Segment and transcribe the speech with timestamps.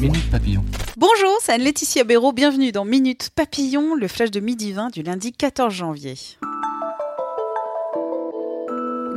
[0.00, 0.62] Minute Papillon.
[0.98, 2.32] Bonjour, c'est Anne-Laetitia Béraud.
[2.32, 6.14] Bienvenue dans Minute Papillon, le flash de midi 20 du lundi 14 janvier.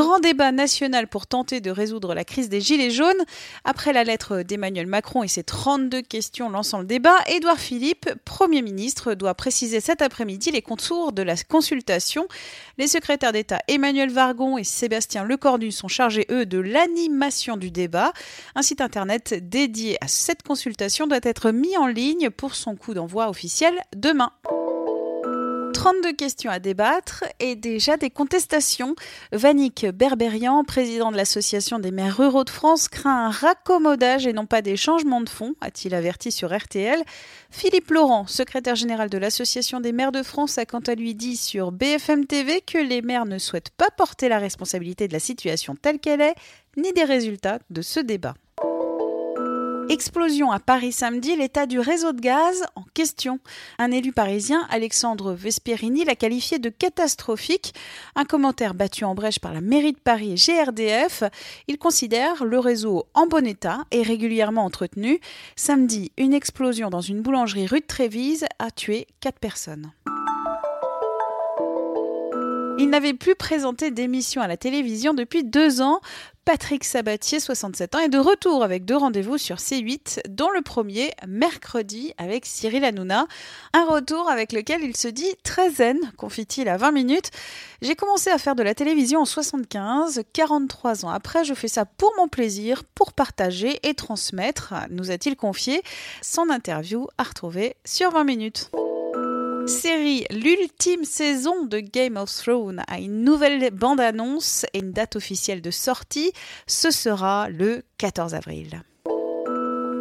[0.00, 3.22] Grand débat national pour tenter de résoudre la crise des Gilets jaunes.
[3.66, 8.62] Après la lettre d'Emmanuel Macron et ses 32 questions lançant le débat, Édouard Philippe, Premier
[8.62, 12.28] ministre, doit préciser cet après-midi les contours de la consultation.
[12.78, 18.14] Les secrétaires d'État Emmanuel Vargon et Sébastien Lecornu sont chargés, eux, de l'animation du débat.
[18.54, 22.94] Un site internet dédié à cette consultation doit être mis en ligne pour son coup
[22.94, 24.32] d'envoi officiel demain.
[25.80, 28.94] 32 questions à débattre et déjà des contestations.
[29.32, 34.44] Vanik Berberian, président de l'Association des maires ruraux de France, craint un raccommodage et non
[34.44, 37.02] pas des changements de fonds, a-t-il averti sur RTL.
[37.50, 41.38] Philippe Laurent, secrétaire général de l'Association des maires de France, a quant à lui dit
[41.38, 45.76] sur BFM TV que les maires ne souhaitent pas porter la responsabilité de la situation
[45.80, 46.34] telle qu'elle est,
[46.76, 48.34] ni des résultats de ce débat.
[49.90, 53.40] Explosion à Paris samedi, l'état du réseau de gaz en question.
[53.80, 57.74] Un élu parisien, Alexandre Vesperini, l'a qualifié de catastrophique.
[58.14, 61.24] Un commentaire battu en brèche par la mairie de Paris GRDF.
[61.66, 65.18] Il considère le réseau en bon état et régulièrement entretenu.
[65.56, 69.90] Samedi, une explosion dans une boulangerie rue de Trévise a tué quatre personnes.
[72.80, 76.00] Il n'avait plus présenté d'émission à la télévision depuis deux ans.
[76.46, 81.10] Patrick Sabatier, 67 ans, est de retour avec deux rendez-vous sur C8, dont le premier
[81.28, 83.26] mercredi avec Cyril Hanouna.
[83.74, 87.30] Un retour avec lequel il se dit très zen, confie-t-il à 20 minutes.
[87.82, 91.84] J'ai commencé à faire de la télévision en 75, 43 ans après, je fais ça
[91.84, 95.82] pour mon plaisir, pour partager et transmettre, nous a-t-il confié.
[96.22, 98.70] Son interview à retrouver sur 20 minutes
[99.66, 105.62] série, l'ultime saison de Game of Thrones a une nouvelle bande-annonce et une date officielle
[105.62, 106.32] de sortie.
[106.66, 108.82] Ce sera le 14 avril.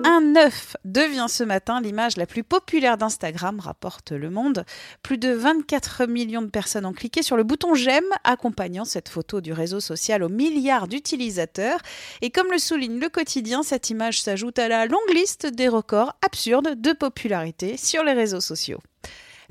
[0.06, 4.66] Un œuf devient ce matin l'image la plus populaire d'Instagram, rapporte Le Monde.
[5.03, 9.40] Plus de 24 millions de personnes ont cliqué sur le bouton j'aime, accompagnant cette photo
[9.40, 11.80] du réseau social aux milliards d'utilisateurs.
[12.22, 16.14] Et comme le souligne le quotidien, cette image s'ajoute à la longue liste des records
[16.25, 18.80] absurdes de popularité sur les réseaux sociaux.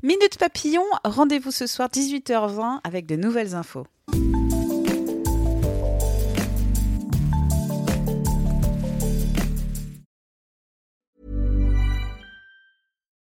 [0.01, 3.85] Minute Papillon, rendez-vous ce soir 18h20 avec de nouvelles infos.